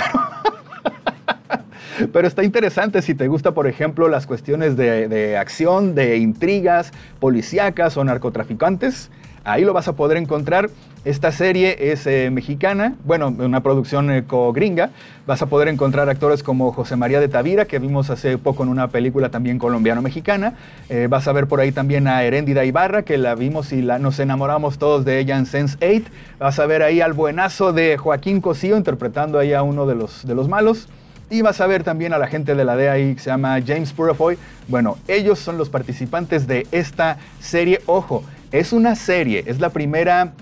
pero, 2.13 2.27
está 2.27 2.43
interesante 2.43 3.03
si 3.03 3.15
te 3.15 3.29
gusta, 3.29 3.53
por 3.53 3.67
ejemplo, 3.69 4.09
las 4.09 4.27
cuestiones 4.27 4.77
de, 4.77 5.09
de 5.09 5.37
acción, 5.37 5.95
de 5.95 6.19
intrigas 6.19 6.93
policíacas 7.21 7.97
o 7.97 8.05
narcotraficantes. 8.05 9.11
Ahí 9.45 9.65
lo 9.65 9.73
vas 9.73 9.89
a 9.89 9.95
poder 9.95 10.19
encontrar. 10.19 10.71
Esta 11.03 11.33
serie 11.33 11.93
es 11.93 12.07
eh, 12.07 12.29
mexicana, 12.31 12.95
bueno, 13.05 13.29
una 13.29 13.63
producción 13.63 14.11
eh, 14.11 14.25
co-gringa. 14.27 14.91
Vas 15.27 15.41
a 15.41 15.47
poder 15.47 15.69
encontrar 15.69 16.11
actores 16.11 16.43
como 16.43 16.73
José 16.73 16.95
María 16.97 17.21
de 17.21 17.29
Tavira, 17.29 17.65
que 17.65 17.79
vimos 17.79 18.11
hace 18.11 18.37
poco 18.37 18.65
en 18.65 18.69
una 18.69 18.89
película 18.89 19.31
también 19.31 19.59
colombiano-mexicana. 19.59 20.53
Eh, 20.91 21.07
vas 21.09 21.27
a 21.27 21.33
ver 21.33 21.47
por 21.47 21.61
ahí 21.61 21.73
también 21.73 22.07
a 22.07 22.23
Heréndida 22.23 22.67
Ibarra, 22.67 23.03
que 23.03 23.17
la 23.17 23.35
vimos 23.35 23.73
y 23.73 23.81
nos 23.81 24.19
enamoramos 24.19 24.77
todos 24.77 25.07
de 25.07 25.21
ella 25.21 25.39
en 25.39 25.47
Sense 25.47 25.79
8. 25.81 26.05
Vas 26.39 26.59
a 26.59 26.67
ver 26.67 26.83
ahí 26.83 27.01
al 27.01 27.15
buenazo 27.15 27.73
de 27.73 27.97
Joaquín 27.97 28.43
Cosío 28.43 28.77
interpretando 28.77 29.39
ahí 29.39 29.55
a 29.55 29.63
uno 29.63 29.87
de 29.87 29.95
los, 29.95 30.27
de 30.27 30.35
los 30.35 30.49
malos. 30.49 30.87
Y 31.31 31.41
vas 31.41 31.63
a 31.63 31.67
ver 31.67 31.83
también 31.83 32.13
a 32.13 32.19
la 32.19 32.27
gente 32.27 32.55
de 32.55 32.65
la 32.67 32.77
DEA 32.77 33.15
que 33.15 33.21
se 33.21 33.31
llama 33.31 33.59
James 33.67 33.95
Purafoy. 33.95 34.37
Bueno, 34.69 34.99
ellos 35.09 35.39
son 35.39 35.57
los 35.57 35.71
participantes 35.71 36.47
de 36.47 36.67
esta 36.73 37.17
serie. 37.41 37.81
Ojo, 37.87 38.23
es 38.53 38.75
una 38.75 38.97
serie, 38.97 39.45
es 39.47 39.61
la 39.61 39.71
primera 39.71 40.33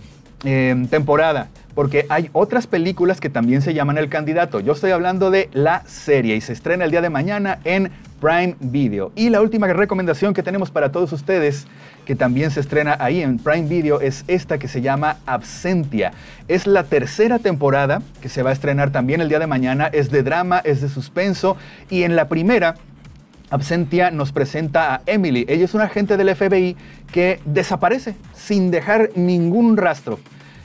em, 0.45 0.87
temporada, 0.87 1.49
porque 1.75 2.07
hay 2.09 2.30
otras 2.33 2.66
películas 2.66 3.21
que 3.21 3.30
también 3.30 3.62
se 3.62 3.75
llaman 3.75 3.99
El 3.99 4.09
Candidato. 4.09 4.61
Yo 4.61 4.73
estoy 4.73 4.90
hablando 4.90 5.30
de 5.30 5.49
la 5.52 5.83
serie 5.87 6.37
y 6.37 6.40
se 6.40 6.52
estrena 6.52 6.85
el 6.85 6.90
día 6.90 7.00
de 7.00 7.11
mañana 7.11 7.59
en 7.64 7.90
Prime 8.21 8.57
Video. 8.61 9.12
Y 9.14 9.30
la 9.30 9.40
última 9.40 9.66
recomendación 9.68 10.35
que 10.35 10.42
tenemos 10.42 10.71
para 10.71 10.90
todos 10.90 11.12
ustedes, 11.12 11.66
que 12.04 12.16
también 12.16 12.50
se 12.50 12.61
estrena 12.61 12.97
ahí 12.99 13.23
en 13.23 13.38
Prime 13.38 13.68
Video, 13.68 14.00
es 14.00 14.25
esta 14.26 14.59
que 14.59 14.68
se 14.68 14.80
llama 14.80 15.18
Absentia. 15.26 16.12
Es 16.49 16.66
la 16.66 16.85
tercera 16.85 17.38
temporada 17.38 18.02
que 18.21 18.28
se 18.28 18.42
va 18.42 18.50
a 18.50 18.52
estrenar 18.52 18.90
también 18.90 19.21
el 19.21 19.28
día 19.28 19.38
de 19.38 19.47
mañana. 19.47 19.87
Es 19.87 20.11
de 20.11 20.23
drama, 20.23 20.59
es 20.59 20.80
de 20.80 20.88
suspenso 20.88 21.57
y 21.90 22.02
en 22.02 22.16
la 22.16 22.28
primera 22.28 22.75
Absentia 23.50 24.11
nos 24.11 24.33
presenta 24.33 24.95
a 24.95 25.02
Emily. 25.07 25.47
Ella 25.49 25.64
es 25.64 25.75
una 25.75 25.85
agente 25.85 26.17
del 26.17 26.35
FBI 26.35 26.76
que 27.12 27.40
desaparece 27.45 28.14
sin 28.35 28.71
dejar 28.71 29.11
ningún 29.14 29.76
rastro. 29.76 30.19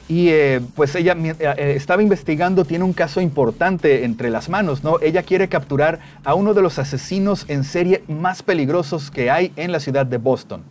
Y 0.09 0.29
eh, 0.29 0.61
pues 0.75 0.93
ella 0.95 1.15
eh, 1.17 1.35
eh, 1.39 1.73
estaba 1.77 2.03
investigando, 2.03 2.65
tiene 2.65 2.83
un 2.83 2.91
caso 2.91 3.21
importante 3.21 4.03
entre 4.03 4.29
las 4.29 4.49
manos, 4.49 4.83
¿no? 4.83 4.99
Ella 5.01 5.23
quiere 5.23 5.47
capturar 5.47 5.99
a 6.25 6.35
uno 6.35 6.53
de 6.53 6.61
los 6.61 6.77
asesinos 6.77 7.45
en 7.47 7.63
serie 7.63 8.03
más 8.09 8.43
peligrosos 8.43 9.09
que 9.11 9.31
hay 9.31 9.53
en 9.55 9.71
la 9.71 9.79
ciudad 9.79 10.05
de 10.05 10.17
Boston. 10.17 10.61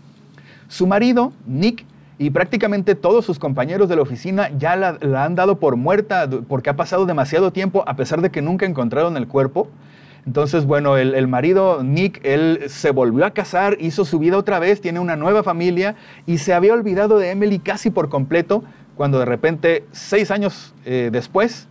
Su 0.68 0.86
marido, 0.86 1.32
Nick, 1.46 1.86
y 2.18 2.28
prácticamente 2.30 2.94
todos 2.94 3.24
sus 3.24 3.38
compañeros 3.38 3.88
de 3.88 3.96
la 3.96 4.02
oficina 4.02 4.50
ya 4.58 4.76
la, 4.76 4.98
la 5.00 5.24
han 5.24 5.34
dado 5.34 5.58
por 5.58 5.76
muerta 5.76 6.28
porque 6.46 6.70
ha 6.70 6.76
pasado 6.76 7.06
demasiado 7.06 7.52
tiempo 7.52 7.84
a 7.86 7.96
pesar 7.96 8.20
de 8.20 8.30
que 8.30 8.42
nunca 8.42 8.66
encontraron 8.66 9.16
el 9.16 9.26
cuerpo. 9.26 9.68
Entonces, 10.26 10.66
bueno, 10.66 10.96
el, 10.96 11.26
marido 11.26 11.82
Nick, 11.82 12.20
él 12.24 12.60
se 12.68 12.92
volvió 12.92 13.26
a 13.26 13.32
casar, 13.32 13.76
hizo 13.80 14.04
su 14.04 14.20
vida 14.20 14.38
otra 14.38 14.60
vez, 14.60 14.80
tiene 14.80 15.00
una 15.00 15.16
nueva 15.16 15.42
familia 15.42 15.96
y 16.26 16.38
se 16.38 16.54
había 16.54 16.74
olvidado 16.74 17.18
de 17.18 17.30
Emily 17.30 17.58
casi 17.58 17.90
por 17.90 18.08
completo 18.08 18.62
cuando 18.94 19.18
de 19.18 19.24
repente, 19.24 19.84
seis 19.90 20.30
años 20.30 20.74
eh, 20.84 21.10
después, 21.10 21.66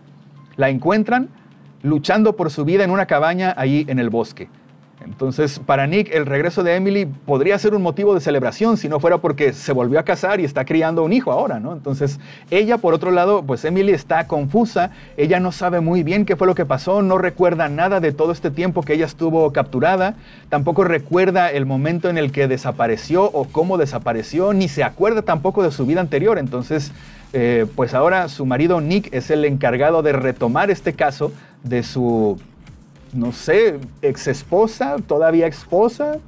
la 0.57 0.69
encuentran 0.69 1.29
luchando 1.81 2.35
por 2.35 2.51
su 2.51 2.65
vida 2.65 2.83
en 2.83 2.91
una 2.91 3.05
cabaña 3.05 3.53
ahí 3.55 3.85
en 3.87 3.99
el 3.99 4.09
bosque. 4.09 4.49
Entonces, 5.03 5.59
para 5.59 5.87
Nick, 5.87 6.13
el 6.13 6.25
regreso 6.25 6.63
de 6.63 6.75
Emily 6.75 7.05
podría 7.05 7.57
ser 7.57 7.73
un 7.73 7.81
motivo 7.81 8.13
de 8.13 8.21
celebración 8.21 8.77
si 8.77 8.87
no 8.87 8.99
fuera 8.99 9.17
porque 9.17 9.53
se 9.53 9.73
volvió 9.73 9.99
a 9.99 10.03
casar 10.03 10.39
y 10.39 10.45
está 10.45 10.65
criando 10.65 11.03
un 11.03 11.13
hijo 11.13 11.31
ahora, 11.31 11.59
¿no? 11.59 11.73
Entonces, 11.73 12.19
ella, 12.49 12.77
por 12.77 12.93
otro 12.93 13.11
lado, 13.11 13.43
pues 13.43 13.65
Emily 13.65 13.93
está 13.93 14.27
confusa, 14.27 14.91
ella 15.17 15.39
no 15.39 15.51
sabe 15.51 15.81
muy 15.81 16.03
bien 16.03 16.25
qué 16.25 16.35
fue 16.35 16.47
lo 16.47 16.55
que 16.55 16.65
pasó, 16.65 17.01
no 17.01 17.17
recuerda 17.17 17.67
nada 17.67 17.99
de 17.99 18.11
todo 18.11 18.31
este 18.31 18.51
tiempo 18.51 18.83
que 18.83 18.93
ella 18.93 19.05
estuvo 19.05 19.51
capturada, 19.51 20.15
tampoco 20.49 20.83
recuerda 20.83 21.51
el 21.51 21.65
momento 21.65 22.09
en 22.09 22.17
el 22.17 22.31
que 22.31 22.47
desapareció 22.47 23.23
o 23.23 23.45
cómo 23.45 23.77
desapareció, 23.77 24.53
ni 24.53 24.67
se 24.67 24.83
acuerda 24.83 25.23
tampoco 25.23 25.63
de 25.63 25.71
su 25.71 25.85
vida 25.85 26.01
anterior. 26.01 26.37
Entonces, 26.37 26.91
eh, 27.33 27.65
pues 27.75 27.93
ahora 27.93 28.27
su 28.27 28.45
marido 28.45 28.81
Nick 28.81 29.13
es 29.13 29.31
el 29.31 29.45
encargado 29.45 30.03
de 30.03 30.11
retomar 30.11 30.69
este 30.69 30.93
caso 30.93 31.31
de 31.63 31.83
su 31.83 32.37
no 33.13 33.31
sé, 33.31 33.79
ex 34.01 34.27
esposa, 34.27 34.97
todavía 35.05 35.47
esposa, 35.47 36.19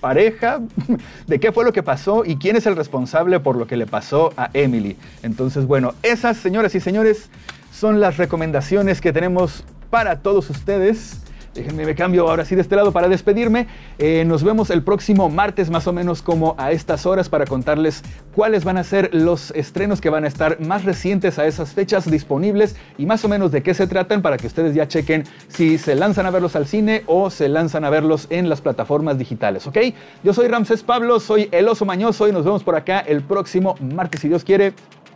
pareja, 0.00 0.60
de 1.26 1.40
qué 1.40 1.52
fue 1.52 1.64
lo 1.64 1.72
que 1.72 1.82
pasó 1.82 2.24
y 2.24 2.36
quién 2.36 2.56
es 2.56 2.66
el 2.66 2.76
responsable 2.76 3.40
por 3.40 3.56
lo 3.56 3.66
que 3.66 3.76
le 3.76 3.86
pasó 3.86 4.32
a 4.36 4.50
Emily. 4.52 4.96
Entonces, 5.22 5.66
bueno, 5.66 5.94
esas, 6.02 6.36
señoras 6.36 6.74
y 6.74 6.80
señores, 6.80 7.30
son 7.72 8.00
las 8.00 8.16
recomendaciones 8.16 9.00
que 9.00 9.12
tenemos 9.12 9.64
para 9.90 10.20
todos 10.20 10.50
ustedes. 10.50 11.23
Déjenme 11.54 11.86
me 11.86 11.94
cambio 11.94 12.28
ahora 12.28 12.44
sí 12.44 12.56
de 12.56 12.62
este 12.62 12.74
lado 12.74 12.90
para 12.90 13.08
despedirme. 13.08 13.68
Eh, 13.98 14.24
nos 14.26 14.42
vemos 14.42 14.70
el 14.70 14.82
próximo 14.82 15.30
martes 15.30 15.70
más 15.70 15.86
o 15.86 15.92
menos 15.92 16.20
como 16.20 16.56
a 16.58 16.72
estas 16.72 17.06
horas 17.06 17.28
para 17.28 17.46
contarles 17.46 18.02
cuáles 18.34 18.64
van 18.64 18.76
a 18.76 18.82
ser 18.82 19.14
los 19.14 19.52
estrenos 19.52 20.00
que 20.00 20.10
van 20.10 20.24
a 20.24 20.28
estar 20.28 20.60
más 20.60 20.84
recientes 20.84 21.38
a 21.38 21.46
esas 21.46 21.72
fechas 21.72 22.10
disponibles 22.10 22.74
y 22.98 23.06
más 23.06 23.24
o 23.24 23.28
menos 23.28 23.52
de 23.52 23.62
qué 23.62 23.72
se 23.72 23.86
tratan 23.86 24.20
para 24.20 24.36
que 24.36 24.48
ustedes 24.48 24.74
ya 24.74 24.88
chequen 24.88 25.24
si 25.46 25.78
se 25.78 25.94
lanzan 25.94 26.26
a 26.26 26.30
verlos 26.30 26.56
al 26.56 26.66
cine 26.66 27.04
o 27.06 27.30
se 27.30 27.48
lanzan 27.48 27.84
a 27.84 27.90
verlos 27.90 28.26
en 28.30 28.48
las 28.48 28.60
plataformas 28.60 29.16
digitales, 29.16 29.66
¿ok? 29.68 29.78
Yo 30.24 30.34
soy 30.34 30.48
Ramses 30.48 30.82
Pablo, 30.82 31.20
soy 31.20 31.48
el 31.52 31.68
oso 31.68 31.84
mañoso 31.84 32.26
y 32.26 32.32
nos 32.32 32.44
vemos 32.44 32.64
por 32.64 32.74
acá 32.74 32.98
el 32.98 33.22
próximo 33.22 33.76
martes 33.80 34.20
si 34.22 34.28
Dios 34.28 34.42
quiere. 34.42 34.72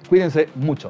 Cuídense 0.09 0.49
mucho. 0.55 0.89